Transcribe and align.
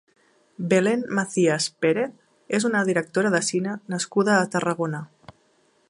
Belén 0.71 1.03
Macías 1.17 1.67
Pérez 1.83 2.15
és 2.59 2.65
una 2.71 2.81
directora 2.91 3.33
de 3.37 3.43
cine 3.51 3.77
nascuda 3.97 4.39
a 4.39 4.49
Tarragona. 4.57 5.05